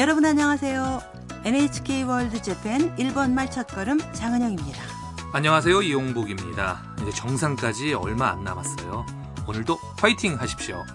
[0.00, 1.02] 여러분 안녕하세요.
[1.44, 4.82] NHK 월드 재팬 1번 말 첫걸음 장은영입니다.
[5.34, 5.82] 안녕하세요.
[5.82, 6.96] 이용복입니다.
[7.02, 9.04] 이제 정상까지 얼마 안 남았어요.
[9.46, 10.86] 오늘도 화이팅 하십시오.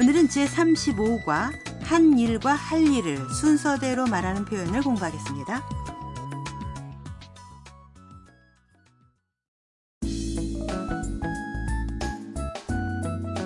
[0.00, 1.50] 오늘은 제35과
[1.82, 5.68] 한 일과 할 일을 순서대로 말하는 표현을 공부하겠습니다.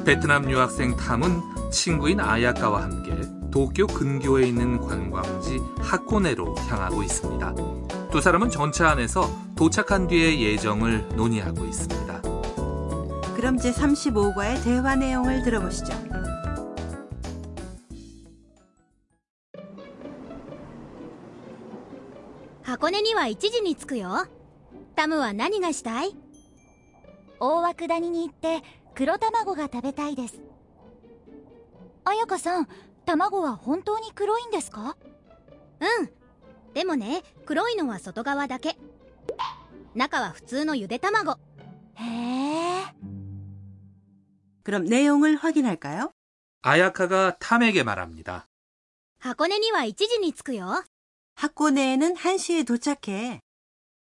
[0.04, 7.55] 베트남 유학생 탐은 친구인 아야카와 함께 도쿄 근교에 있는 관광지 하코네로 향하고 있습니다.
[8.11, 12.21] 두 사람은 전차 안에서 도착한 뒤의 예정을 논의하고 있습니다.
[13.35, 15.93] 그럼 제35과의 대화 내용을 들어보시죠.
[22.67, 24.27] 箱根には1時に着くよ
[24.95, 26.15] タムは何がしたい
[27.39, 28.61] 大涌谷に行って
[28.93, 30.41] 黒卵が食べたいです
[32.03, 32.67] 彩香さん
[33.05, 34.97] 卵は本当に黒いんですか
[35.79, 36.09] うん
[36.73, 38.77] でもね黒いのは外側だけ
[39.95, 41.39] 中は普通のゆで卵
[41.95, 42.83] へえ
[44.63, 46.11] 그럼 내용을 확인할까요?
[46.61, 48.47] 아야카가 탐에게 말합니다.
[49.19, 50.83] 箱根には1時に着くよ
[51.35, 53.39] 학고내에는 1시에 도착해.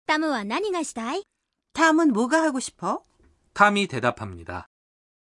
[0.06, 1.24] タムは何がしたい
[1.74, 3.04] 탐은 뭐가 하고 싶어?
[3.54, 4.68] 탐이 대답합니다.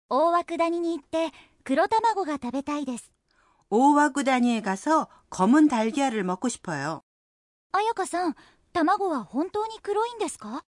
[0.08, 1.30] 大涌谷に行って
[1.64, 3.12] 黒卵が食べたいです
[3.70, 7.02] 오와구다니에 가서 검은 달걀을 먹고 싶어요.
[7.72, 8.34] 彩香さん
[8.72, 10.62] 卵は本当に黒いんですか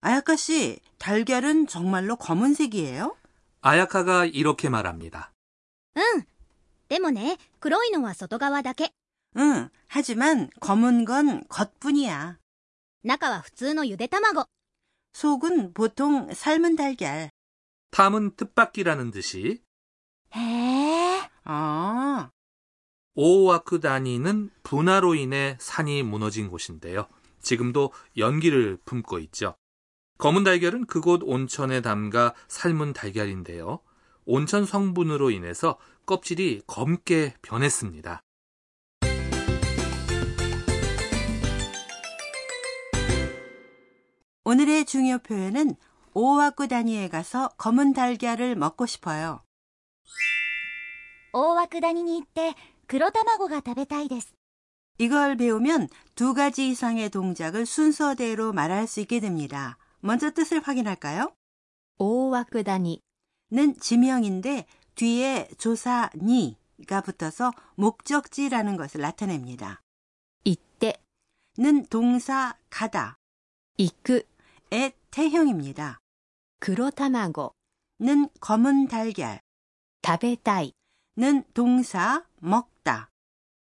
[0.00, 3.16] 아야카 씨, 달걀은 정말로 검은색이에요?
[3.62, 5.32] 아야카가 이렇게 말합니다.
[5.94, 6.26] うん
[6.88, 8.90] でもね黒いのは外側だけ
[9.36, 12.38] 응, 하지만 검은 건 겉뿐이야.
[13.04, 14.44] 中は普通のゆで卵
[15.14, 17.30] 속은 보통 삶은 달걀.
[17.92, 19.62] 탐은 뜻밖이라는 듯이
[20.34, 22.30] へえ 아,
[23.16, 27.06] 오와쿠다니는 분화로 인해 산이 무너진 곳인데요.
[27.40, 29.54] 지금도 연기를 품고 있죠.
[30.18, 33.80] 검은 달걀은 그곳 온천에 담가 삶은 달걀인데요.
[34.24, 38.22] 온천 성분으로 인해서 껍질이 검게 변했습니다.
[44.44, 45.76] 오늘의 중요 표현은
[46.14, 49.42] 오와구다니에 가서 검은 달걀을 먹고 싶어요.
[51.32, 52.54] 大涌谷に行って
[52.86, 54.34] 黒卵が食べたいです
[54.98, 59.78] 이걸 배우면 두 가지 이상의 동작을 순서대로 말할 수 있게 됩니다.
[60.00, 61.34] 먼저 뜻을 확인할까요?
[61.98, 63.00] 大涌谷
[63.50, 69.80] 는 지명인데 뒤에 조사 니가 붙어서 목적지라는 것을 나타냅니다.
[70.44, 71.02] 行って
[71.58, 73.16] 는 동사 가다
[73.78, 74.22] 行く
[74.70, 76.00] 의 태형입니다.
[76.60, 77.50] 黒卵
[78.00, 79.40] 는 검은 달걀
[80.04, 80.74] 食べたい
[81.19, 83.09] 는 동사 먹다,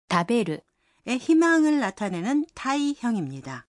[0.09, 0.61] 다베르의
[1.19, 3.67] 희망을 나타내는 타이형입니다.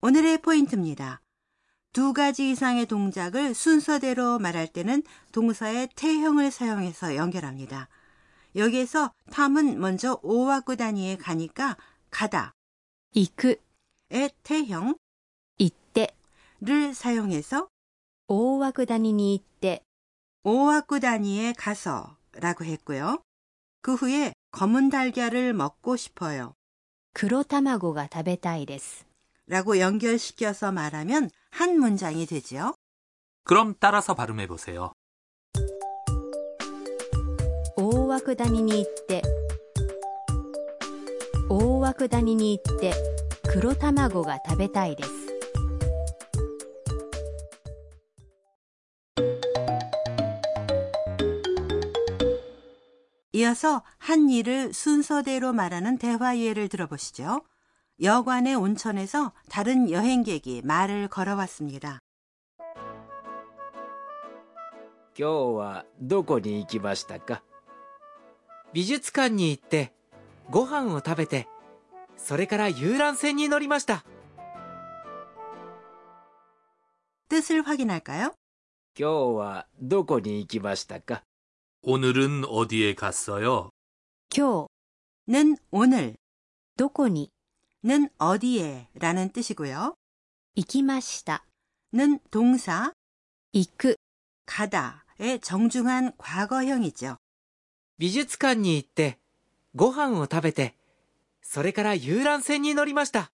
[0.00, 1.20] 오늘의 포인트입니다.
[1.92, 5.02] 두 가지 이상의 동작을 순서대로 말할 때는
[5.32, 7.90] 동사의 태형을 사용해서 연결합니다.
[8.54, 11.76] 여기에서 탐은 먼저 오와구 단위에 가니까
[12.10, 12.54] 가다,
[13.12, 14.96] 이크의 태형,
[15.58, 17.68] 이때를 사용해서
[18.26, 19.82] 오와구 단위니 이때.
[20.45, 23.21] 오와구다니에 가서 라고 했고요.
[23.81, 26.53] 그 후에 검은 달걀을 먹고 싶어요.
[27.13, 29.05] 黒卵が食べたいです
[29.47, 32.73] 라고 연결시켜서 말하면 한 문장이 되죠.
[33.43, 34.93] 그럼 따라서 발음해 보세요.
[37.75, 39.21] 大涌谷に行って
[41.49, 41.59] 大
[41.99, 42.93] 涌谷に行って
[43.49, 45.24] 黒卵が食べたいです
[53.35, 57.43] 이어서 한 일을 순서대로 말하는 대화 예를 들어보시죠.
[58.01, 61.99] 여관의 온천에서 다른 여행객이 말을 걸어왔습니다.
[65.17, 67.43] 今日はどこに行きましたか
[68.71, 69.93] 美術館に行って
[70.49, 71.47] ご飯を食べて
[72.15, 74.05] それから遊覧船に乗りました
[77.27, 78.33] 뜻을 확인할까요?
[78.97, 81.23] 今日はどこに行きましたか
[81.85, 83.69] 오늘은 어디에 갔어요?
[84.29, 84.67] 今
[85.27, 86.15] 日 는 오늘,
[86.77, 87.31] どこに
[87.83, 89.95] 는 어디에 라는 뜻이고요.
[90.55, 91.43] 行きました
[91.93, 92.93] 는 동사
[93.53, 93.95] 行く
[94.45, 97.17] 가다의 정중한 과거형이죠.
[97.97, 99.19] 美術館に行って
[99.75, 100.75] ご飯を食べて
[101.41, 103.31] それから遊覧船に乗りました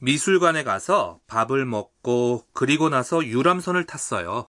[0.00, 4.46] 미술관에 가서 밥을 먹고 그리고 나서 유람선을 탔어요.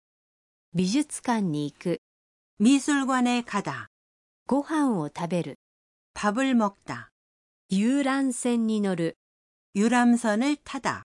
[0.74, 2.00] 美術館に行く
[2.60, 3.88] 미술관에 가다
[4.46, 5.56] ご飯を食べる
[6.14, 7.10] 밥을 먹다,
[7.70, 9.16] 遊覧船に乗る
[9.74, 11.02] 유람선을 타다.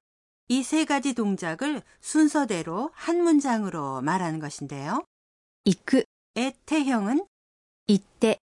[0.48, 5.06] 이 세 가지 동작을 순서대로 한 문장으로 말하는 것인데요.
[5.66, 6.06] 行く
[6.36, 7.26] 의 태형은
[7.88, 8.40] 行って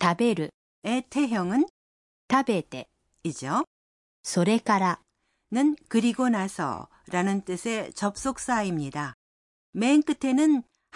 [0.00, 0.50] 食べる
[0.84, 1.66] 의 태형은
[2.30, 2.88] 食べて
[3.24, 3.64] 이죠.
[4.22, 5.00] それから
[5.52, 9.14] 는 그리고 나서 라는 뜻의 접속사입니다.
[9.72, 10.62] 맨 끝에는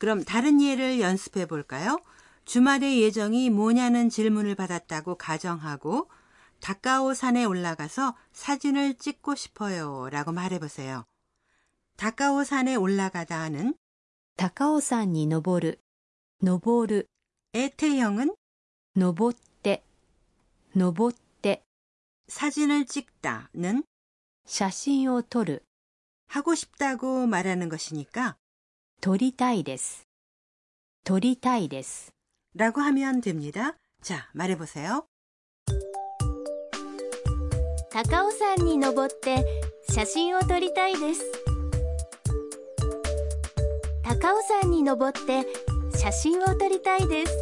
[0.00, 2.00] 그럼 다른 예를 연습해 볼까요?
[2.44, 6.08] 주말의 예정이 뭐냐는 질문을 받았다고 가정하고
[6.60, 11.04] 다카오 산에 올라가서 사진을 찍고 싶어요 라고 말해 보세요.
[11.96, 13.74] 다카오 산에 올라가다는
[14.36, 15.80] 高尾山に登る
[16.42, 17.08] 登る
[17.54, 18.36] 애태형은
[18.94, 19.82] 登って
[20.76, 21.62] 登って
[22.28, 23.82] 사진을 찍다는
[24.44, 25.64] 写真を撮る
[26.28, 28.36] 하고 싶다고 말하는 것이니까
[29.00, 30.06] 撮りたいです
[31.04, 32.12] 撮りたいです
[32.56, 33.76] 라고 하면 됩니다.
[34.02, 35.06] 자, 말해 보세요.
[37.90, 39.44] 高尾山に登って
[39.90, 41.22] 写真を撮りたいです
[44.02, 45.46] 高尾山に登って
[45.96, 47.32] 写真を撮りたいです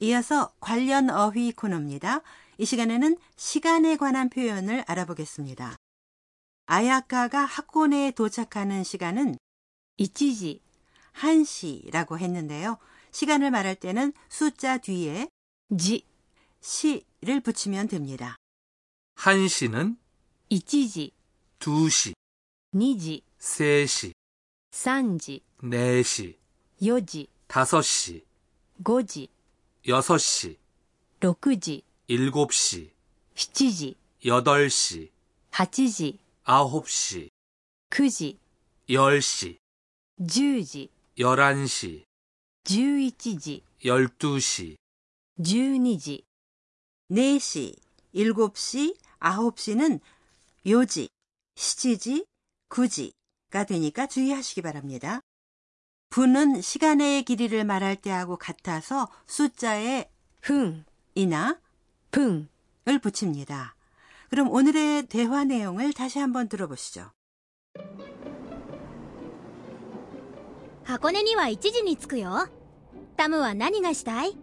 [0.00, 2.22] 이어서 관련 어휘 코너입니다.
[2.57, 5.75] 이 시간에는 시간에 관한 표현을 알아보겠습니다.
[6.65, 9.37] 아야카가 학원에 도착하는 시간은
[9.97, 10.61] 이치지,
[11.11, 12.77] 한시라고 했는데요.
[13.11, 15.29] 시간을 말할 때는 숫자 뒤에
[15.77, 16.05] 지,
[16.61, 18.35] 시를 붙이면 됩니다.
[19.15, 19.97] 한시는
[20.49, 21.11] 이치지,
[21.59, 22.13] 두시,
[22.73, 24.13] 니지, 세시,
[24.71, 26.37] 산지, 네시,
[26.83, 28.25] 요지, 다섯시,
[28.83, 30.57] 5시
[31.19, 32.89] 6지, 일곱 시,
[33.35, 33.93] 7시,
[34.23, 35.11] 여덟 시,
[35.51, 37.29] 8시, 아홉 시,
[37.89, 38.37] 9시,
[38.91, 39.59] 열 시,
[40.21, 40.87] 10시,
[41.19, 42.05] 열한 시,
[42.63, 44.77] 11시, 열두 시,
[45.41, 46.23] 12시,
[47.11, 47.77] 4시,
[48.15, 49.99] 7시, 9시는
[50.65, 51.09] 요지,
[51.57, 52.25] 시지지,
[52.69, 55.19] 구지가 되니까 주의하시기 바랍니다.
[56.11, 60.09] 분은 시간의 길이를 말할 때하고 같아서 숫자에
[60.41, 61.59] 흥이나
[62.10, 62.48] 分
[62.88, 63.76] 을 붙입니다.
[64.30, 67.10] 그럼 오늘의 대화 내용을 다시 한번 들어보시죠.
[70.84, 72.48] 箱根には1時に着くよ
[73.16, 74.36] タムは何がしたい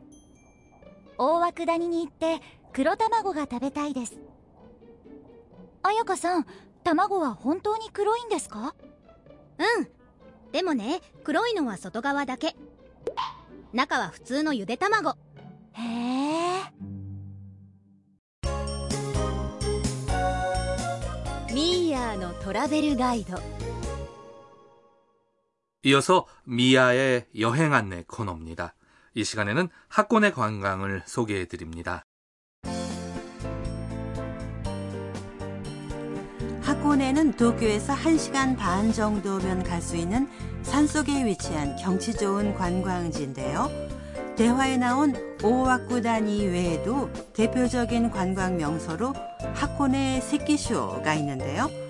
[1.17, 2.39] 大涌谷に行って
[2.71, 4.17] 黒卵が食べたいです
[5.83, 6.45] 彩香さん
[6.83, 8.73] 卵は本当に黒いんですか
[9.57, 9.87] うん
[10.51, 12.55] でもね黒いのは外側だけ
[13.73, 15.11] 中は普通のゆで卵
[15.73, 16.92] へえ
[22.14, 23.32] 미아 의 트라벨 가이드
[25.82, 28.74] 이어서 미아의 여행 안내 코너입니다.
[29.14, 32.04] 이 시간에는 학군의 관광을 소개해 드립니다.
[36.62, 40.28] 학군에는 도쿄에서 1시간 반 정도면 갈 수 있는
[40.62, 43.68] 산속에 위치한 경치 좋은 관광지인데요.
[44.36, 49.12] 대화에 나온 오와쿠다니 외에도 대표적인 관광 명소로
[49.54, 51.83] 학군의 새끼쇼가 있는데요.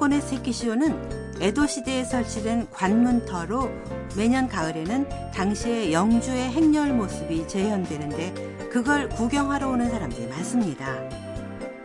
[0.00, 3.70] 하코네 세키쇼는 에도 시대에 설치된 관문터로
[4.16, 10.96] 매년 가을에는 당시의 영주의 행렬 모습이 재현되는데 그걸 구경하러 오는 사람들이 많습니다.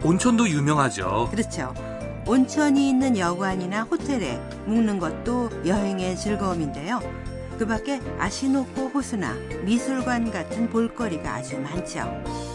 [0.01, 1.27] 온천도 유명하죠.
[1.29, 1.74] 그렇죠.
[2.25, 7.01] 온천이 있는 여관이나 호텔에 묵는 것도 여행의 즐거움인데요.
[7.60, 9.34] 그 밖에 아시노코 호수나
[9.65, 12.54] 미술관 같은 볼거리가 아주 많죠.